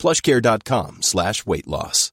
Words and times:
plushcare.com 0.00 0.98
slash 1.02 1.44
weight 1.46 1.66
loss. 1.66 2.10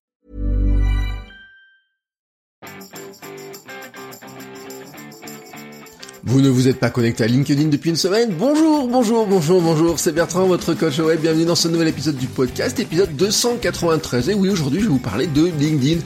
Vous 6.23 6.41
ne 6.41 6.49
vous 6.49 6.67
êtes 6.67 6.77
pas 6.77 6.89
connecté 6.89 7.23
à 7.23 7.27
LinkedIn 7.27 7.69
depuis 7.69 7.89
une 7.89 7.95
semaine? 7.95 8.33
Bonjour, 8.37 8.89
bonjour, 8.89 9.25
bonjour, 9.25 9.61
bonjour, 9.61 9.97
c'est 9.97 10.11
Bertrand, 10.11 10.45
votre 10.45 10.73
coach 10.73 10.99
web. 10.99 11.21
Bienvenue 11.21 11.45
dans 11.45 11.55
ce 11.55 11.69
nouvel 11.69 11.87
épisode 11.87 12.17
du 12.17 12.27
podcast, 12.27 12.77
épisode 12.81 13.15
293. 13.15 14.27
Et 14.29 14.33
oui, 14.33 14.49
aujourd'hui, 14.49 14.81
je 14.81 14.87
vais 14.87 14.91
vous 14.91 14.99
parler 14.99 15.27
de 15.27 15.45
LinkedIn. 15.45 16.01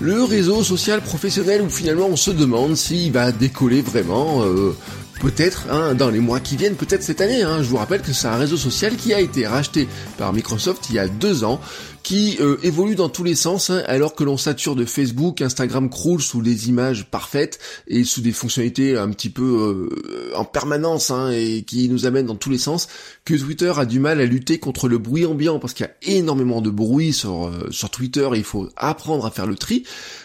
Le 0.00 0.22
réseau 0.24 0.62
social 0.62 1.00
professionnel 1.00 1.62
où 1.62 1.70
finalement 1.70 2.08
on 2.08 2.16
se 2.16 2.30
demande 2.30 2.76
s'il 2.76 3.12
va 3.12 3.32
décoller 3.32 3.80
vraiment, 3.80 4.42
euh, 4.42 4.76
peut-être 5.22 5.66
hein, 5.70 5.94
dans 5.94 6.10
les 6.10 6.18
mois 6.18 6.40
qui 6.40 6.56
viennent, 6.56 6.74
peut-être 6.74 7.04
cette 7.04 7.20
année. 7.20 7.42
Hein. 7.42 7.62
Je 7.62 7.68
vous 7.68 7.76
rappelle 7.76 8.02
que 8.02 8.12
c'est 8.12 8.26
un 8.26 8.36
réseau 8.36 8.56
social 8.56 8.96
qui 8.96 9.14
a 9.14 9.20
été 9.20 9.46
racheté 9.46 9.88
par 10.18 10.32
Microsoft 10.32 10.90
il 10.90 10.96
y 10.96 10.98
a 10.98 11.06
deux 11.06 11.44
ans, 11.44 11.60
qui 12.02 12.36
euh, 12.40 12.56
évolue 12.62 12.94
dans 12.94 13.08
tous 13.08 13.24
les 13.24 13.34
sens, 13.34 13.70
hein, 13.70 13.82
alors 13.86 14.14
que 14.14 14.24
l'on 14.24 14.36
sature 14.36 14.74
de 14.74 14.84
Facebook, 14.84 15.40
Instagram 15.40 15.88
croule 15.88 16.20
sous 16.20 16.42
des 16.42 16.68
images 16.68 17.06
parfaites 17.10 17.58
et 17.86 18.04
sous 18.04 18.20
des 18.20 18.32
fonctionnalités 18.32 18.96
un 18.96 19.10
petit 19.10 19.30
peu 19.30 19.88
euh, 19.90 20.36
en 20.36 20.44
permanence 20.44 21.10
hein, 21.10 21.30
et 21.30 21.62
qui 21.62 21.88
nous 21.88 22.06
amènent 22.06 22.26
dans 22.26 22.34
tous 22.34 22.50
les 22.50 22.58
sens, 22.58 22.88
que 23.24 23.34
Twitter 23.34 23.72
a 23.76 23.86
du 23.86 24.00
mal 24.00 24.20
à 24.20 24.26
lutter 24.26 24.58
contre 24.58 24.88
le 24.88 24.98
bruit 24.98 25.26
ambiant 25.26 25.58
parce 25.58 25.74
qu'il 25.74 25.86
y 25.86 25.88
a 25.88 26.16
énormément 26.16 26.60
de 26.60 26.70
bruit 26.70 27.12
sur, 27.12 27.46
euh, 27.46 27.68
sur 27.70 27.90
Twitter 27.90 28.28
et 28.34 28.38
il 28.38 28.44
faut 28.44 28.68
apprendre 28.76 29.24
à 29.24 29.30
faire 29.30 29.46
le 29.46 29.54
tri. 29.54 29.84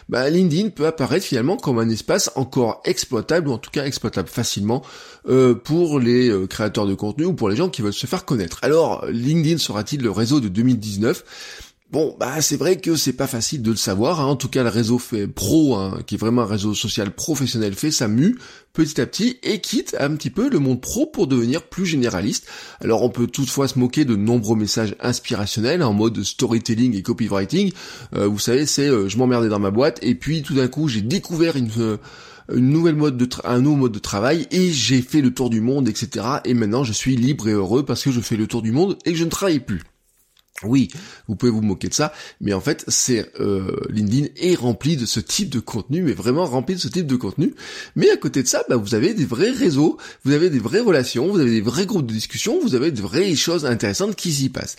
Bah, 0.09 0.29
LinkedIn 0.29 0.69
peut 0.69 0.87
apparaître 0.87 1.25
finalement 1.25 1.57
comme 1.57 1.79
un 1.79 1.89
espace 1.89 2.31
encore 2.35 2.81
exploitable 2.85 3.49
ou 3.49 3.51
en 3.51 3.57
tout 3.57 3.71
cas 3.71 3.85
exploitable 3.85 4.29
facilement 4.29 4.81
pour 5.65 5.99
les 5.99 6.33
créateurs 6.49 6.87
de 6.87 6.95
contenu 6.95 7.25
ou 7.25 7.33
pour 7.33 7.49
les 7.49 7.57
gens 7.57 7.67
qui 7.67 7.81
veulent 7.81 7.91
se 7.91 8.07
faire 8.07 8.23
connaître. 8.23 8.59
Alors 8.61 9.05
LinkedIn 9.07 9.57
sera-t-il 9.57 10.01
le 10.01 10.09
réseau 10.09 10.39
de 10.39 10.47
2019 10.47 11.25
Bon, 11.89 12.17
bah 12.19 12.41
c'est 12.41 12.57
vrai 12.57 12.81
que 12.81 12.97
c'est 12.97 13.13
pas 13.13 13.27
facile 13.27 13.61
de 13.61 13.71
le 13.71 13.77
savoir. 13.77 14.19
Hein. 14.19 14.25
En 14.25 14.35
tout 14.35 14.49
cas, 14.49 14.61
le 14.61 14.67
réseau 14.67 14.99
fait 14.99 15.25
pro, 15.25 15.75
hein, 15.75 15.99
qui 16.05 16.15
est 16.15 16.17
vraiment 16.17 16.41
un 16.41 16.45
réseau 16.45 16.73
social 16.73 17.11
professionnel, 17.11 17.75
fait 17.75 17.91
sa 17.91 18.09
mue 18.09 18.37
petit 18.73 18.99
à 18.99 19.05
petit 19.05 19.39
et 19.41 19.61
quitte 19.61 19.95
un 19.97 20.13
petit 20.17 20.29
peu 20.29 20.49
le 20.49 20.59
monde 20.59 20.81
pro 20.81 21.05
pour 21.05 21.27
devenir 21.27 21.63
plus 21.63 21.85
généraliste. 21.85 22.45
Alors 22.81 23.03
on 23.03 23.09
peut 23.09 23.25
toutefois 23.25 23.69
se 23.69 23.79
moquer 23.79 24.03
de 24.03 24.17
nombreux 24.17 24.57
messages 24.57 24.97
inspirationnels 24.99 25.81
en 25.81 25.93
mode 25.93 26.21
storytelling 26.23 26.93
et 26.93 27.03
copywriting. 27.03 27.71
Euh, 28.15 28.27
vous 28.27 28.37
savez, 28.37 28.65
c'est 28.65 28.89
euh, 28.89 29.07
je 29.07 29.17
m'emmerdais 29.17 29.47
dans 29.47 29.59
ma 29.59 29.71
boîte 29.71 29.99
et 30.01 30.13
puis 30.13 30.43
tout 30.43 30.55
d'un 30.55 30.67
coup 30.67 30.89
j'ai 30.89 31.01
découvert 31.01 31.55
une 31.55 31.71
euh, 31.79 31.97
nouvelle 32.53 32.97
mode 32.97 33.15
de 33.15 33.29
un 33.45 33.61
nouveau 33.61 33.77
mode 33.77 33.93
de 33.93 33.99
travail 33.99 34.45
et 34.51 34.73
j'ai 34.73 35.01
fait 35.01 35.21
le 35.21 35.33
tour 35.33 35.49
du 35.49 35.61
monde, 35.61 35.87
etc. 35.87 36.25
Et 36.43 36.53
maintenant 36.53 36.83
je 36.83 36.91
suis 36.91 37.15
libre 37.15 37.47
et 37.47 37.53
heureux 37.53 37.85
parce 37.85 38.03
que 38.03 38.11
je 38.11 38.19
fais 38.19 38.35
le 38.35 38.45
tour 38.45 38.61
du 38.61 38.73
monde 38.73 38.97
et 39.05 39.13
que 39.13 39.17
je 39.17 39.23
ne 39.23 39.29
travaille 39.29 39.61
plus. 39.61 39.83
Oui, 40.63 40.87
vous 41.27 41.35
pouvez 41.35 41.51
vous 41.51 41.61
moquer 41.61 41.87
de 41.87 41.93
ça, 41.93 42.11
mais 42.41 42.51
en 42.53 42.61
fait, 42.61 42.83
c'est 42.87 43.31
euh, 43.39 43.75
LinkedIn 43.91 44.29
est 44.37 44.55
rempli 44.55 44.97
de 44.97 45.05
ce 45.05 45.19
type 45.19 45.49
de 45.49 45.59
contenu, 45.59 46.01
mais 46.01 46.13
vraiment 46.13 46.45
rempli 46.45 46.73
de 46.73 46.79
ce 46.79 46.87
type 46.87 47.05
de 47.05 47.15
contenu. 47.15 47.53
Mais 47.95 48.09
à 48.09 48.17
côté 48.17 48.41
de 48.41 48.47
ça, 48.47 48.63
bah, 48.67 48.75
vous 48.75 48.95
avez 48.95 49.13
des 49.13 49.25
vrais 49.25 49.51
réseaux, 49.51 49.97
vous 50.23 50.31
avez 50.31 50.49
des 50.49 50.57
vraies 50.57 50.79
relations, 50.79 51.27
vous 51.27 51.39
avez 51.39 51.51
des 51.51 51.61
vrais 51.61 51.85
groupes 51.85 52.07
de 52.07 52.13
discussion, 52.13 52.59
vous 52.59 52.73
avez 52.73 52.89
de 52.89 52.99
vraies 52.99 53.35
choses 53.35 53.67
intéressantes 53.67 54.15
qui 54.15 54.33
s'y 54.33 54.49
passent. 54.49 54.77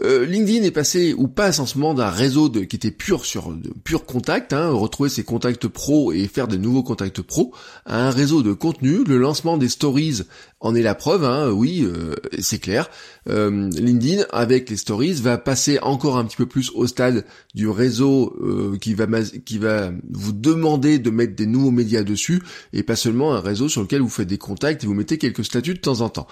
Euh, 0.00 0.24
LinkedIn 0.24 0.64
est 0.64 0.70
passé 0.70 1.12
ou 1.12 1.28
passe 1.28 1.58
en 1.58 1.66
ce 1.66 1.76
moment 1.76 1.92
d'un 1.92 2.08
réseau 2.08 2.48
de, 2.48 2.60
qui 2.60 2.76
était 2.76 2.90
pur 2.90 3.26
sur 3.26 3.54
pur 3.84 4.06
contact, 4.06 4.52
hein, 4.52 4.70
retrouver 4.70 5.10
ses 5.10 5.24
contacts 5.24 5.68
pro 5.68 6.12
et 6.12 6.26
faire 6.28 6.48
de 6.48 6.56
nouveaux 6.56 6.82
contacts 6.82 7.20
pro, 7.20 7.52
à 7.84 8.06
un 8.06 8.10
réseau 8.10 8.42
de 8.42 8.52
contenu. 8.52 9.04
Le 9.04 9.18
lancement 9.18 9.58
des 9.58 9.68
stories 9.68 10.22
en 10.60 10.74
est 10.74 10.82
la 10.82 10.94
preuve, 10.94 11.24
hein, 11.24 11.50
oui, 11.50 11.82
euh, 11.84 12.14
c'est 12.38 12.58
clair. 12.58 12.88
Euh, 13.28 13.68
LinkedIn 13.70 14.24
avec 14.30 14.70
les 14.70 14.76
stories 14.76 15.17
va 15.22 15.38
passer 15.38 15.78
encore 15.80 16.18
un 16.18 16.24
petit 16.24 16.36
peu 16.36 16.46
plus 16.46 16.70
au 16.74 16.86
stade 16.86 17.24
du 17.54 17.68
réseau 17.68 18.36
euh, 18.40 18.76
qui 18.78 18.94
va 18.94 19.06
qui 19.44 19.58
va 19.58 19.90
vous 20.10 20.32
demander 20.32 20.98
de 20.98 21.10
mettre 21.10 21.34
des 21.34 21.46
nouveaux 21.46 21.70
médias 21.70 22.02
dessus 22.02 22.42
et 22.72 22.82
pas 22.82 22.96
seulement 22.96 23.34
un 23.34 23.40
réseau 23.40 23.68
sur 23.68 23.80
lequel 23.80 24.02
vous 24.02 24.08
faites 24.08 24.28
des 24.28 24.38
contacts 24.38 24.84
et 24.84 24.86
vous 24.86 24.94
mettez 24.94 25.18
quelques 25.18 25.44
statuts 25.44 25.74
de 25.74 25.80
temps 25.80 26.02
en 26.02 26.08
temps. 26.08 26.26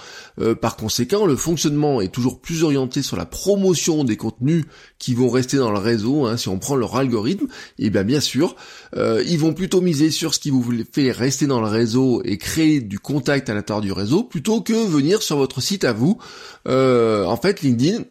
par 0.60 0.76
conséquent, 0.76 1.26
le 1.26 1.36
fonctionnement 1.36 2.00
est 2.00 2.12
toujours 2.12 2.40
plus 2.40 2.62
orienté 2.62 3.02
sur 3.02 3.16
la 3.16 3.26
pro 3.26 3.56
promotion 3.56 4.04
des 4.04 4.16
contenus 4.16 4.64
qui 4.98 5.14
vont 5.14 5.30
rester 5.30 5.56
dans 5.56 5.70
le 5.70 5.78
réseau, 5.78 6.26
hein, 6.26 6.36
si 6.36 6.48
on 6.48 6.58
prend 6.58 6.74
leur 6.74 6.96
algorithme, 6.96 7.46
et 7.78 7.90
bien 7.90 8.02
bien 8.02 8.20
sûr, 8.20 8.56
euh, 8.96 9.22
ils 9.24 9.38
vont 9.38 9.54
plutôt 9.54 9.80
miser 9.80 10.10
sur 10.10 10.34
ce 10.34 10.40
qui 10.40 10.50
vous 10.50 10.64
fait 10.92 11.12
rester 11.12 11.46
dans 11.46 11.60
le 11.60 11.68
réseau 11.68 12.22
et 12.24 12.38
créer 12.38 12.80
du 12.80 12.98
contact 12.98 13.48
à 13.48 13.54
l'intérieur 13.54 13.80
du 13.80 13.92
réseau, 13.92 14.24
plutôt 14.24 14.60
que 14.60 14.72
venir 14.72 15.22
sur 15.22 15.36
votre 15.36 15.62
site 15.62 15.84
à 15.84 15.92
vous. 15.92 16.18
Euh, 16.66 17.24
en 17.24 17.36
fait, 17.36 17.62
LinkedIn 17.62 18.02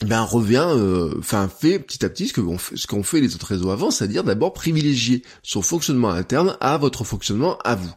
ben 0.00 0.22
revient, 0.22 0.66
euh, 0.68 1.14
enfin 1.18 1.48
fait 1.48 1.78
petit 1.78 2.04
à 2.04 2.08
petit 2.08 2.28
ce 2.28 2.32
que 2.32 2.40
ce 2.74 2.86
qu'ont 2.86 3.02
fait 3.02 3.20
les 3.20 3.34
autres 3.34 3.46
réseaux 3.46 3.70
avant, 3.70 3.90
c'est-à-dire 3.90 4.24
d'abord 4.24 4.52
privilégier 4.52 5.22
son 5.42 5.62
fonctionnement 5.62 6.10
interne 6.10 6.56
à 6.60 6.76
votre 6.76 7.04
fonctionnement 7.04 7.58
à 7.64 7.76
vous. 7.76 7.94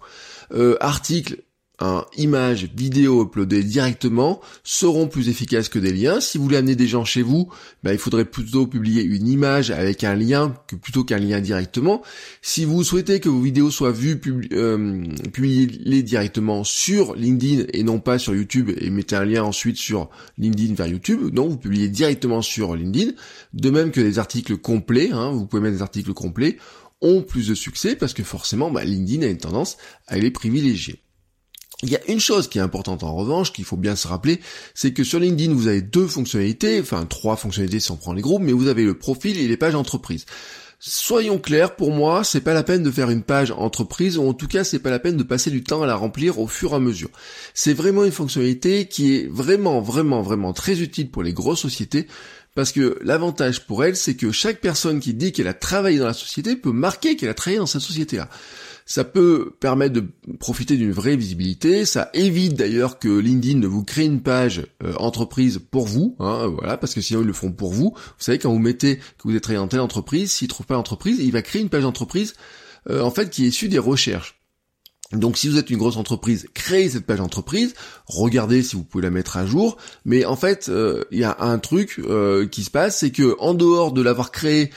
Euh, 0.54 0.78
article 0.80 1.44
un 1.80 2.06
image, 2.18 2.70
vidéo 2.76 3.24
uploadées 3.24 3.64
directement 3.64 4.42
seront 4.64 5.08
plus 5.08 5.30
efficaces 5.30 5.70
que 5.70 5.80
des 5.80 5.92
liens. 5.92 6.22
Si 6.22 6.38
vous 6.38 6.46
voulez 6.46 6.58
amener 6.58 6.76
des 6.76 6.88
gens 6.88 7.06
chez 7.06 7.22
vous, 7.22 7.50
bah, 7.84 7.94
il 7.94 8.00
faudrait 8.00 8.26
plutôt 8.26 8.68
publier 8.68 9.04
une 9.04 9.28
image 9.28 9.72
avec 9.72 10.04
un 10.04 10.16
lien 10.16 10.56
que 10.68 10.76
plutôt 10.76 11.04
qu'un 11.04 11.20
lien 11.20 11.42
directement. 11.42 12.02
Si 12.42 12.66
vous 12.66 12.84
souhaitez 12.84 13.20
que 13.20 13.30
vos 13.30 13.42
vidéos 13.42 13.72
soient 13.72 13.92
vues, 13.92 14.20
euh, 14.54 15.04
publiez-les 15.34 16.04
directement 16.04 16.64
sur 16.64 17.16
LinkedIn 17.16 17.66
et 17.74 17.84
non 17.84 18.00
pas 18.00 18.20
sur 18.20 18.36
YouTube 18.36 18.72
et 18.78 18.90
mettez 18.90 19.16
un 19.16 19.26
lien 19.26 19.44
ensuite 19.44 19.78
sur 19.78 20.10
LinkedIn 20.38 20.74
vers 20.74 20.88
YouTube. 20.88 21.34
Non, 21.34 21.48
vous 21.48 21.58
publiez 21.58 21.90
directement 21.90 22.42
sur 22.42 22.76
LinkedIn. 22.76 23.12
De 23.54 23.70
même 23.70 23.92
que 23.92 24.02
les 24.02 24.20
articles 24.20 24.58
complets, 24.58 25.12
hein, 25.12 25.32
vous 25.32 25.46
pouvez 25.46 25.62
mettre 25.62 25.76
des 25.76 25.82
articles 25.82 26.14
complets 26.14 26.58
ont 27.02 27.22
plus 27.22 27.48
de 27.50 27.56
succès 27.56 27.96
parce 27.96 28.14
que 28.14 28.24
forcément 28.24 28.72
bah, 28.72 28.84
LinkedIn 28.84 29.26
a 29.26 29.30
une 29.30 29.38
tendance 29.38 29.78
à 30.08 30.18
les 30.18 30.32
privilégier. 30.32 31.05
Il 31.86 31.92
y 31.92 31.96
a 31.96 32.02
une 32.08 32.20
chose 32.20 32.48
qui 32.48 32.58
est 32.58 32.62
importante 32.62 33.04
en 33.04 33.16
revanche, 33.16 33.54
qu'il 33.54 33.64
faut 33.64 33.78
bien 33.78 33.96
se 33.96 34.08
rappeler, 34.08 34.40
c'est 34.74 34.92
que 34.92 35.04
sur 35.04 35.20
LinkedIn, 35.20 35.54
vous 35.54 35.68
avez 35.68 35.84
deux 35.84 36.08
fonctionnalités, 36.08 36.82
enfin 36.82 37.06
trois 37.06 37.36
fonctionnalités 37.36 37.80
si 37.80 37.92
on 37.92 37.96
prend 37.96 38.14
les 38.14 38.24
groupes, 38.24 38.42
mais 38.42 38.54
vous 38.54 38.68
avez 38.68 38.84
le 38.84 38.98
profil 38.98 39.40
et 39.40 39.48
les 39.48 39.56
pages 39.56 39.76
entreprises. 39.76 40.26
Soyons 40.80 41.38
clairs, 41.38 41.76
pour 41.76 41.92
moi, 41.92 42.24
c'est 42.24 42.42
pas 42.42 42.56
la 42.56 42.64
peine 42.64 42.82
de 42.82 42.90
faire 42.90 43.12
une 43.12 43.22
page 43.22 43.52
entreprise, 43.52 44.18
ou 44.18 44.28
en 44.28 44.34
tout 44.34 44.48
cas, 44.48 44.64
c'est 44.64 44.80
pas 44.80 44.90
la 44.90 44.98
peine 44.98 45.16
de 45.16 45.22
passer 45.22 45.52
du 45.52 45.64
temps 45.64 45.84
à 45.84 45.86
la 45.86 45.96
remplir 45.96 46.40
au 46.40 46.48
fur 46.48 46.72
et 46.72 46.76
à 46.76 46.80
mesure. 46.80 47.12
C'est 47.54 47.74
vraiment 47.74 48.04
une 48.04 48.12
fonctionnalité 48.12 48.88
qui 48.88 49.16
est 49.16 49.28
vraiment, 49.32 49.80
vraiment, 49.80 50.24
vraiment 50.24 50.54
très 50.54 50.82
utile 50.82 51.12
pour 51.12 51.22
les 51.22 51.34
grosses 51.34 51.62
sociétés, 51.62 52.08
parce 52.56 52.72
que 52.72 52.98
l'avantage 53.02 53.66
pour 53.68 53.84
elle, 53.84 53.96
c'est 53.96 54.16
que 54.16 54.32
chaque 54.32 54.62
personne 54.62 55.00
qui 55.00 55.14
dit 55.14 55.34
qu'elle 55.34 55.50
a 55.50 55.54
travaillé 55.54 56.00
dans 56.00 56.08
la 56.08 56.14
société 56.14 56.56
peut 56.56 56.72
marquer 56.72 57.18
qu'elle 57.18 57.30
a 57.30 57.34
travaillé 57.34 57.60
dans 57.60 57.66
cette 57.66 57.82
société-là. 57.82 58.30
Ça 58.86 59.04
peut 59.04 59.52
permettre 59.60 59.94
de 59.94 60.06
profiter 60.40 60.78
d'une 60.78 60.92
vraie 60.92 61.18
visibilité. 61.18 61.86
Ça 61.86 62.10
évite 62.14 62.54
d'ailleurs 62.54 62.98
que 62.98 63.10
LinkedIn 63.10 63.60
ne 63.60 63.68
vous 63.68 63.84
crée 63.84 64.06
une 64.06 64.22
page 64.22 64.68
euh, 64.84 64.94
entreprise 64.98 65.60
pour 65.70 65.86
vous, 65.86 66.16
hein, 66.20 66.48
voilà, 66.48 66.78
parce 66.78 66.94
que 66.94 67.02
sinon 67.02 67.22
ils 67.22 67.28
le 67.28 67.34
font 67.34 67.52
pour 67.52 67.74
vous. 67.74 67.94
Vous 67.96 68.24
savez 68.24 68.40
quand 68.40 68.52
vous 68.52 68.60
mettez 68.60 68.98
que 68.98 69.24
vous 69.26 69.36
êtes 69.36 69.44
travaillé 69.44 69.62
dans 69.62 69.68
telle 69.68 69.82
entreprise, 69.82 70.32
s'il 70.32 70.48
trouve 70.48 70.66
pas 70.66 70.78
entreprise, 70.78 71.20
il 71.20 71.32
va 71.32 71.42
créer 71.42 71.62
une 71.62 71.70
page 71.70 71.86
entreprise 71.86 72.36
euh, 72.90 73.02
en 73.02 73.12
fait 73.12 73.30
qui 73.30 73.46
est 73.46 73.50
issue 73.50 73.68
des 73.68 73.80
recherches. 73.80 74.35
Donc 75.20 75.38
si 75.38 75.50
vous 75.50 75.58
êtes 75.58 75.70
une 75.70 75.78
grosse 75.78 75.98
entreprise, 75.98 76.48
créez 76.54 76.90
cette 76.90 77.06
page 77.06 77.20
entreprise, 77.20 77.74
regardez 78.06 78.64
si 78.64 78.76
vous 78.76 78.84
pouvez 78.84 79.04
la 79.04 79.12
mettre 79.12 79.38
à 79.38 79.46
jour, 79.46 79.78
mais 80.04 80.26
en 80.26 80.36
fait 80.36 80.70
euh, 80.70 81.04
il 81.12 81.20
y 81.20 81.24
a 81.24 81.38
un 81.40 81.60
truc 81.60 82.02
qui 82.52 82.64
se 82.64 82.72
passe, 82.72 83.00
c'est 83.00 83.12
que 83.12 83.36
en 83.40 83.54
dehors 83.54 83.92
de 83.92 84.02
l'avoir 84.02 84.32
créé, 84.32 84.72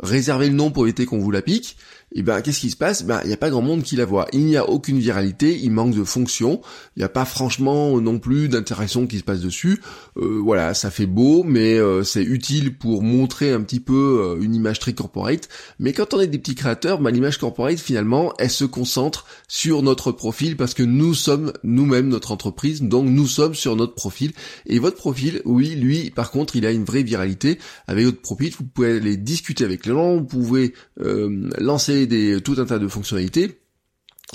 réservez 0.00 0.48
le 0.48 0.54
nom 0.54 0.70
pour 0.70 0.84
éviter 0.84 1.06
qu'on 1.06 1.18
vous 1.18 1.30
la 1.30 1.42
pique, 1.42 1.76
et 2.16 2.22
ben 2.22 2.40
qu'est-ce 2.42 2.60
qui 2.60 2.70
se 2.70 2.76
passe? 2.76 3.02
Ben 3.02 3.20
il 3.24 3.26
n'y 3.26 3.32
a 3.32 3.36
pas 3.36 3.50
grand 3.50 3.60
monde 3.60 3.82
qui 3.82 3.96
la 3.96 4.04
voit. 4.04 4.28
Il 4.32 4.44
n'y 4.44 4.56
a 4.56 4.68
aucune 4.68 5.00
viralité, 5.00 5.58
il 5.60 5.72
manque 5.72 5.96
de 5.96 6.04
fonction, 6.04 6.60
il 6.96 7.00
n'y 7.00 7.04
a 7.04 7.08
pas 7.08 7.24
franchement 7.24 8.00
non 8.00 8.20
plus 8.20 8.48
d'interaction 8.48 9.08
qui 9.08 9.18
se 9.18 9.24
passe 9.24 9.40
dessus. 9.40 9.80
Euh, 10.16 10.40
voilà, 10.40 10.74
ça 10.74 10.92
fait 10.92 11.06
beau, 11.06 11.42
mais 11.42 11.74
euh, 11.74 12.04
c'est 12.04 12.22
utile 12.22 12.78
pour 12.78 13.02
montrer 13.02 13.50
un 13.50 13.62
petit 13.62 13.80
peu 13.80 14.36
euh, 14.38 14.42
une 14.44 14.54
image 14.54 14.78
très 14.78 14.92
corporate. 14.92 15.48
Mais 15.80 15.92
quand 15.92 16.14
on 16.14 16.20
est 16.20 16.28
des 16.28 16.38
petits 16.38 16.54
créateurs, 16.54 17.00
ben, 17.00 17.10
l'image 17.10 17.38
corporate 17.38 17.80
finalement, 17.80 18.32
elle 18.38 18.50
se 18.50 18.64
concentre 18.64 19.26
sur 19.48 19.82
notre 19.82 20.12
profil 20.12 20.56
parce 20.56 20.74
que 20.74 20.84
nous 20.84 21.14
sommes 21.14 21.52
nous-mêmes 21.64 22.08
notre 22.08 22.30
entreprise, 22.30 22.80
donc 22.80 23.08
nous 23.08 23.26
sommes 23.26 23.56
sur 23.56 23.74
notre 23.74 23.94
profil. 23.94 24.30
Et 24.66 24.78
votre 24.78 24.98
profil, 24.98 25.42
oui, 25.44 25.74
lui, 25.74 26.10
par 26.10 26.30
contre, 26.30 26.54
il 26.54 26.64
a 26.64 26.70
une 26.70 26.84
vraie 26.84 27.02
viralité. 27.02 27.58
Avec 27.88 28.04
votre 28.04 28.20
profil, 28.20 28.52
vous 28.56 28.64
pouvez 28.64 28.98
aller 28.98 29.16
discuter 29.16 29.64
avec 29.64 29.84
les 29.84 29.92
gens, 29.92 30.18
vous 30.18 30.24
pouvez 30.24 30.74
lancer 31.58 32.03
des, 32.06 32.40
tout 32.40 32.56
un 32.58 32.66
tas 32.66 32.78
de 32.78 32.88
fonctionnalités 32.88 33.58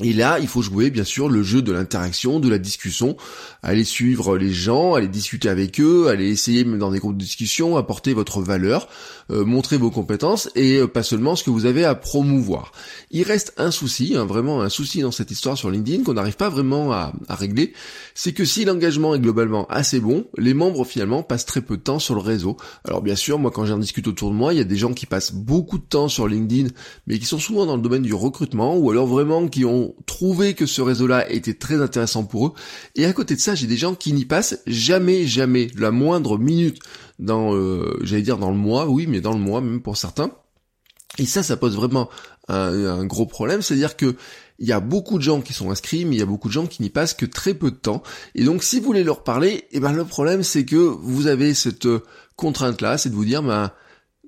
et 0.02 0.14
là, 0.14 0.38
il 0.40 0.48
faut 0.48 0.62
jouer 0.62 0.92
bien 0.92 1.04
sûr 1.04 1.30
le 1.30 1.44
jeu 1.44 1.62
de 1.62 1.72
l'interaction, 1.72 2.40
de 2.40 2.48
la 2.48 2.58
discussion, 2.58 3.18
aller 3.64 3.84
suivre 3.84 4.38
les 4.38 4.54
gens, 4.54 4.94
aller 4.94 5.08
discuter 5.08 5.50
avec 5.50 5.82
eux, 5.82 6.08
aller 6.08 6.30
essayer 6.30 6.64
même 6.64 6.80
dans 6.80 6.92
des 6.92 7.00
groupes 7.00 7.18
de 7.18 7.24
discussion, 7.24 7.76
apporter 7.76 8.14
votre 8.14 8.42
valeur, 8.42 8.88
euh, 9.32 9.44
montrer 9.44 9.78
vos 9.78 9.92
compétences 9.92 10.50
et 10.56 10.78
euh, 10.78 10.88
pas 10.88 11.04
seulement 11.04 11.36
ce 11.36 11.44
que 11.44 11.50
vous 11.50 11.66
avez 11.66 11.84
à 11.84 11.96
promouvoir. 11.96 12.72
Il 13.12 13.24
reste 13.24 13.54
un 13.58 13.72
souci, 13.72 14.16
hein, 14.16 14.26
vraiment 14.26 14.62
un 14.62 14.70
souci 14.70 15.02
dans 15.02 15.12
cette 15.12 15.32
histoire 15.32 15.58
sur 15.58 15.70
LinkedIn 15.70 16.04
qu'on 16.04 16.14
n'arrive 16.14 16.38
pas 16.38 16.50
vraiment 16.50 16.94
à, 16.94 17.12
à 17.28 17.36
régler, 17.36 17.74
c'est 18.14 18.32
que 18.32 18.46
si 18.46 18.66
l'engagement 18.66 19.16
est 19.16 19.20
globalement 19.20 19.66
assez 19.68 20.00
bon, 20.00 20.28
les 20.38 20.54
membres 20.54 20.86
finalement 20.86 21.24
passent 21.24 21.46
très 21.46 21.62
peu 21.62 21.78
de 21.78 21.82
temps 21.82 22.00
sur 22.00 22.16
le 22.16 22.22
réseau. 22.22 22.58
Alors 22.86 23.02
bien 23.02 23.16
sûr, 23.16 23.40
moi 23.40 23.52
quand 23.52 23.66
j'en 23.66 23.80
discute 23.80 24.08
autour 24.08 24.30
de 24.30 24.36
moi, 24.36 24.54
il 24.54 24.58
y 24.58 24.62
a 24.62 24.66
des 24.66 24.78
gens 24.78 24.94
qui 24.94 25.08
passent 25.08 25.34
beaucoup 25.34 25.78
de 25.78 25.84
temps 25.84 26.08
sur 26.08 26.28
LinkedIn, 26.28 26.70
mais 27.08 27.20
qui 27.20 27.26
sont 27.26 27.40
souvent 27.40 27.66
dans 27.66 27.76
le 27.76 27.82
domaine 27.82 28.04
du 28.04 28.14
recrutement 28.14 28.78
ou 28.78 28.92
alors 28.92 29.08
vraiment 29.08 29.48
qui 29.48 29.66
ont 29.66 29.79
trouvé 30.06 30.54
que 30.54 30.66
ce 30.66 30.82
réseau-là 30.82 31.30
était 31.32 31.54
très 31.54 31.82
intéressant 31.82 32.24
pour 32.24 32.48
eux. 32.48 32.54
Et 32.96 33.06
à 33.06 33.14
côté 33.14 33.36
de 33.36 33.40
ça, 33.40 33.56
j'ai 33.56 33.68
des 33.68 33.78
gens 33.78 33.96
qui 33.96 34.14
n'y 34.14 34.26
passent 34.26 34.60
jamais, 34.68 35.26
jamais 35.26 35.70
la 35.78 35.92
moindre 35.92 36.38
minute 36.38 36.80
dans, 37.20 37.54
euh, 37.54 38.00
j'allais 38.02 38.22
dire 38.22 38.38
dans 38.38 38.52
le 38.52 38.58
mois, 38.58 38.88
oui, 38.88 39.08
mais 39.08 39.22
dans 39.22 39.34
le 39.34 39.40
mois 39.40 39.62
même 39.62 39.82
pour 39.82 39.98
certains. 39.98 40.32
Et 41.18 41.26
ça, 41.26 41.44
ça 41.44 41.58
pose 41.58 41.76
vraiment 41.76 42.10
un, 42.48 43.06
gros 43.06 43.26
problème, 43.26 43.62
c'est-à-dire 43.62 43.96
que 43.96 44.16
il 44.58 44.68
y 44.68 44.72
a 44.72 44.80
beaucoup 44.80 45.18
de 45.18 45.24
gens 45.24 45.42
qui 45.42 45.54
sont 45.54 45.72
inscrits, 45.72 46.04
mais 46.04 46.16
il 46.16 46.20
y 46.20 46.24
a 46.24 46.26
beaucoup 46.26 46.50
de 46.50 46.54
gens 46.54 46.66
qui 46.66 46.82
n'y 46.82 46.90
passent 46.90 47.14
que 47.14 47.26
très 47.26 47.54
peu 47.54 47.72
de 47.72 47.76
temps. 47.78 48.04
Et 48.36 48.44
donc, 48.44 48.64
si 48.64 48.80
vous 48.80 48.86
voulez 48.86 49.04
leur 49.04 49.24
parler, 49.24 49.66
eh 49.72 49.80
ben 49.80 49.94
le 49.94 50.04
problème, 50.04 50.44
c'est 50.44 50.66
que 50.66 50.76
vous 50.76 51.28
avez 51.28 51.54
cette 51.54 51.88
contrainte-là, 52.36 52.98
c'est 52.98 53.10
de 53.10 53.16
vous 53.16 53.26
dire, 53.26 53.42
ben 53.42 53.72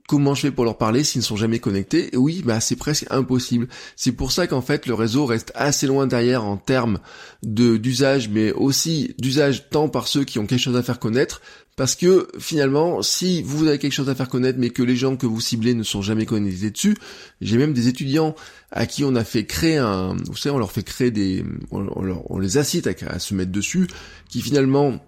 Comment 0.08 0.36
je 0.36 0.42
fais 0.42 0.52
pour 0.52 0.66
leur 0.66 0.78
parler 0.78 1.04
s'ils 1.04 1.20
ne 1.20 1.26
sont 1.26 1.38
jamais 1.38 1.60
connectés? 1.60 2.10
Oui, 2.16 2.42
bah 2.46 2.60
c'est 2.60 2.76
presque 2.76 3.06
impossible. 3.10 3.68
C'est 3.96 4.12
pour 4.12 4.32
ça 4.32 4.48
qu'en 4.48 4.62
fait 4.62 4.86
le 4.86 4.94
réseau 4.94 5.26
reste 5.26 5.52
assez 5.56 5.88
loin 5.88 6.08
derrière 6.08 6.44
en 6.44 6.58
termes 6.58 7.00
de 7.44 7.78
d'usage, 7.78 8.30
mais 8.30 8.52
aussi 8.52 9.16
d'usage 9.20 9.70
tant 9.70 9.90
par 9.90 10.08
ceux 10.08 10.24
qui 10.24 10.40
ont 10.40 10.46
quelque 10.46 10.60
chose 10.60 10.76
à 10.76 10.84
faire 10.84 11.00
connaître, 11.00 11.42
parce 11.78 11.96
que 11.96 12.28
finalement, 12.38 13.02
si 13.02 13.42
vous 13.42 13.68
avez 13.68 13.80
quelque 13.80 13.94
chose 13.94 14.10
à 14.10 14.16
faire 14.16 14.30
connaître, 14.30 14.60
mais 14.60 14.70
que 14.70 14.84
les 14.84 14.96
gens 14.96 15.16
que 15.16 15.26
vous 15.26 15.40
ciblez 15.40 15.74
ne 15.74 15.84
sont 15.84 16.02
jamais 16.02 16.26
connectés 16.26 16.70
dessus, 16.70 16.98
j'ai 17.40 17.58
même 17.58 17.74
des 17.74 17.88
étudiants 17.88 18.36
à 18.72 18.86
qui 18.86 19.04
on 19.04 19.16
a 19.16 19.24
fait 19.24 19.46
créer 19.46 19.78
un, 19.78 20.16
vous 20.28 20.36
savez, 20.36 20.54
on 20.54 20.60
leur 20.60 20.72
fait 20.72 20.84
créer 20.84 21.12
des, 21.12 21.44
on, 21.72 22.40
les 22.40 22.58
incite 22.58 22.88
à 22.88 23.20
se 23.20 23.34
mettre 23.34 23.52
dessus, 23.52 23.88
qui 24.30 24.42
finalement 24.42 25.00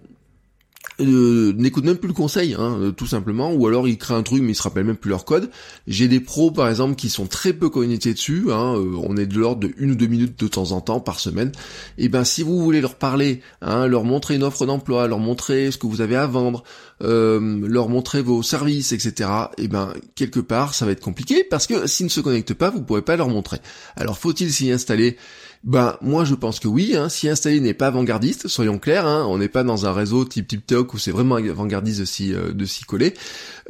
euh, 1.00 1.54
n'écoute 1.54 1.86
même 1.86 1.98
plus 1.98 2.08
le 2.08 2.14
conseil, 2.14 2.54
hein, 2.54 2.78
euh, 2.80 2.92
tout 2.92 3.08
simplement, 3.08 3.52
ou 3.52 3.68
alors 3.68 3.88
ils 3.88 3.98
créent 3.98 4.14
un 4.14 4.22
truc 4.22 4.44
mais 4.44 4.52
ils 4.52 4.56
se 4.56 4.62
rappellent 4.62 4.86
même 4.86 4.96
plus 4.96 5.10
leur 5.10 5.26
code. 5.26 5.50
J'ai 5.88 6.08
des 6.08 6.20
pros 6.20 6.52
par 6.52 6.70
exemple 6.70 6.96
qui 6.96 7.10
sont 7.10 7.26
très 7.26 7.52
peu 7.52 7.70
connectés 7.70 8.14
dessus, 8.14 8.46
hein, 8.52 8.76
euh, 8.76 8.96
on 9.02 9.18
est 9.18 9.26
de 9.26 9.40
l'ordre 9.40 9.62
de 9.62 9.74
une 9.78 9.92
ou 9.92 9.96
deux 9.96 10.06
minutes 10.06 10.40
de 10.40 10.48
temps 10.48 10.72
en 10.72 10.82
temps 10.82 11.00
par 11.00 11.20
semaine. 11.20 11.52
Et 11.98 12.10
ben 12.10 12.24
si 12.24 12.44
vous 12.44 12.62
voulez 12.62 12.80
leur 12.80 12.96
parler, 12.96 13.42
hein, 13.62 13.88
leur 13.88 14.04
montrer 14.04 14.36
une 14.36 14.44
offre 14.44 14.68
d'emploi, 14.68 15.08
leur 15.08 15.20
montrer 15.20 15.72
ce 15.72 15.78
que 15.78 15.88
vous 15.88 16.02
avez 16.02 16.16
à 16.16 16.28
vendre, 16.28 16.64
leur 17.02 17.90
montrer 17.90 18.22
vos 18.22 18.44
services, 18.44 18.94
etc. 18.94 19.30
Et 19.58 19.68
ben 19.68 19.94
quelque 20.16 20.40
part 20.40 20.74
ça 20.74 20.86
va 20.86 20.92
être 20.92 21.02
compliqué 21.02 21.44
parce 21.44 21.68
que 21.68 21.88
s'ils 21.88 22.06
ne 22.06 22.12
se 22.12 22.22
connectent 22.22 22.54
pas, 22.54 22.70
vous 22.70 22.82
pourrez 22.82 23.02
pas 23.02 23.18
leur 23.18 23.30
montrer. 23.30 23.58
Alors 23.96 24.18
faut-il 24.18 24.54
s'y 24.54 24.72
installer? 24.72 25.18
Ben 25.64 25.98
moi 26.02 26.26
je 26.26 26.36
pense 26.36 26.60
que 26.60 26.68
oui, 26.68 26.96
hein, 26.96 27.10
si 27.10 27.30
installer 27.30 27.62
n'est 27.62 27.74
pas 27.74 27.88
avant-gardiste, 27.88 28.48
soyons 28.48 28.80
clairs, 28.80 29.08
hein, 29.08 29.26
on 29.30 29.38
n'est 29.38 29.48
pas 29.48 29.64
dans 29.64 29.86
un 29.86 29.94
réseau 29.94 30.26
type 30.26 30.48
TikTok 30.48 30.94
où 30.94 30.98
c'est 30.98 31.12
vraiment 31.12 31.36
avant-gardiste 31.36 32.02
de 32.02 32.06
s'y 32.06 32.34
euh, 32.34 32.52
de 32.52 32.66
s'y 32.66 32.84
coller. 32.84 33.14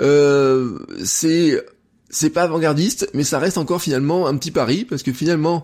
Euh, 0.02 0.80
c'est 1.04 1.64
c'est 2.10 2.32
pas 2.32 2.44
avant-gardiste, 2.44 3.10
mais 3.14 3.24
ça 3.24 3.40
reste 3.40 3.58
encore 3.58 3.82
finalement 3.82 4.28
un 4.28 4.38
petit 4.38 4.52
pari 4.52 4.86
parce 4.86 5.04
que 5.04 5.14
finalement 5.14 5.64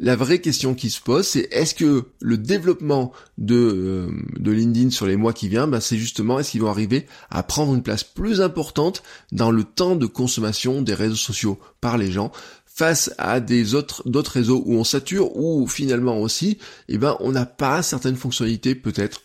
la 0.00 0.16
vraie 0.16 0.40
question 0.40 0.74
qui 0.74 0.90
se 0.90 1.00
pose, 1.00 1.26
c'est 1.26 1.48
est-ce 1.50 1.74
que 1.74 2.04
le 2.20 2.38
développement 2.38 3.12
de, 3.36 3.56
euh, 3.56 4.08
de 4.38 4.52
LinkedIn 4.52 4.90
sur 4.90 5.06
les 5.06 5.16
mois 5.16 5.32
qui 5.32 5.48
viennent, 5.48 5.70
ben 5.70 5.80
c'est 5.80 5.96
justement 5.96 6.38
est-ce 6.38 6.52
qu'ils 6.52 6.60
vont 6.60 6.70
arriver 6.70 7.06
à 7.30 7.42
prendre 7.42 7.74
une 7.74 7.82
place 7.82 8.04
plus 8.04 8.40
importante 8.40 9.02
dans 9.32 9.50
le 9.50 9.64
temps 9.64 9.96
de 9.96 10.06
consommation 10.06 10.82
des 10.82 10.94
réseaux 10.94 11.16
sociaux 11.16 11.58
par 11.80 11.98
les 11.98 12.12
gens? 12.12 12.30
Face 12.78 13.12
à 13.18 13.40
des 13.40 13.74
autres 13.74 14.08
d'autres 14.08 14.30
réseaux 14.30 14.62
où 14.64 14.76
on 14.76 14.84
sature 14.84 15.36
ou 15.36 15.66
finalement 15.66 16.20
aussi, 16.20 16.58
eh 16.88 16.96
ben 16.96 17.16
on 17.18 17.32
n'a 17.32 17.44
pas 17.44 17.82
certaines 17.82 18.14
fonctionnalités 18.14 18.76
peut-être 18.76 19.22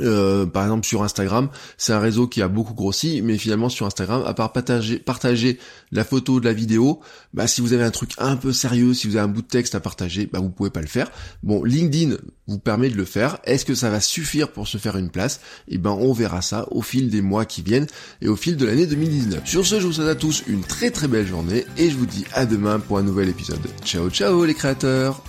euh, 0.00 0.46
par 0.46 0.64
exemple 0.64 0.86
sur 0.86 1.02
Instagram, 1.02 1.48
c'est 1.76 1.92
un 1.92 2.00
réseau 2.00 2.26
qui 2.26 2.40
a 2.40 2.48
beaucoup 2.48 2.74
grossi, 2.74 3.20
mais 3.22 3.36
finalement 3.36 3.68
sur 3.68 3.86
Instagram, 3.86 4.22
à 4.26 4.32
part 4.34 4.52
partager, 4.52 4.98
partager 4.98 5.58
la 5.90 6.04
photo 6.04 6.40
de 6.40 6.46
la 6.46 6.52
vidéo, 6.52 7.00
bah 7.34 7.46
si 7.46 7.60
vous 7.60 7.72
avez 7.72 7.84
un 7.84 7.90
truc 7.90 8.12
un 8.18 8.36
peu 8.36 8.52
sérieux, 8.52 8.94
si 8.94 9.06
vous 9.06 9.16
avez 9.16 9.24
un 9.24 9.28
bout 9.28 9.42
de 9.42 9.46
texte 9.46 9.74
à 9.74 9.80
partager, 9.80 10.28
bah 10.32 10.40
vous 10.40 10.48
pouvez 10.48 10.70
pas 10.70 10.80
le 10.80 10.86
faire. 10.86 11.10
Bon, 11.42 11.62
LinkedIn 11.62 12.16
vous 12.46 12.58
permet 12.58 12.88
de 12.88 12.96
le 12.96 13.04
faire. 13.04 13.38
Est-ce 13.44 13.64
que 13.64 13.74
ça 13.74 13.90
va 13.90 14.00
suffire 14.00 14.50
pour 14.50 14.66
se 14.66 14.78
faire 14.78 14.96
une 14.96 15.10
place? 15.10 15.40
Eh 15.68 15.78
ben 15.78 15.90
on 15.90 16.12
verra 16.12 16.42
ça 16.42 16.66
au 16.70 16.82
fil 16.82 17.10
des 17.10 17.22
mois 17.22 17.44
qui 17.44 17.62
viennent 17.62 17.86
et 18.20 18.28
au 18.28 18.36
fil 18.36 18.56
de 18.56 18.64
l'année 18.64 18.86
2019. 18.86 19.46
Sur 19.46 19.66
ce, 19.66 19.78
je 19.80 19.86
vous 19.86 19.92
souhaite 19.92 20.08
à 20.08 20.14
tous 20.14 20.42
une 20.46 20.62
très 20.62 20.90
très 20.90 21.08
belle 21.08 21.26
journée 21.26 21.66
et 21.76 21.90
je 21.90 21.96
vous 21.96 22.06
dis 22.06 22.24
à 22.32 22.46
demain 22.46 22.78
pour 22.80 22.98
un 22.98 23.02
nouvel 23.02 23.28
épisode. 23.28 23.60
Ciao 23.84 24.08
ciao 24.10 24.44
les 24.44 24.54
créateurs 24.54 25.22